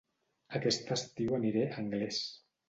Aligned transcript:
Aquest 0.59 0.89
estiu 0.95 1.37
aniré 1.39 1.67
a 1.67 1.77
Anglès 1.85 2.25